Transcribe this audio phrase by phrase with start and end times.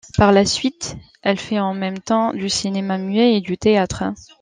[0.17, 4.15] Par la suite, elle fait en même temps du cinéma muet et du théâtre.